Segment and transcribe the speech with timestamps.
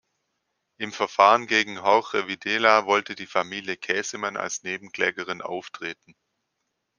[0.79, 6.15] Im Verfahren gegen Jorge Videla wollte die Familie Käsemann als Nebenklägerin auftreten.